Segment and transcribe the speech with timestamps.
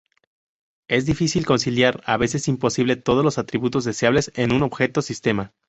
[0.87, 5.53] Es difícil conciliar, a veces imposible, todos los atributos deseables en un objeto-sistema.